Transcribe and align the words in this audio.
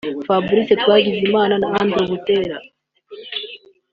Fabrice 0.27 0.73
Twagizimana 0.81 1.53
na 1.61 1.67
Andrew 1.81 2.07
Buteera 2.09 2.57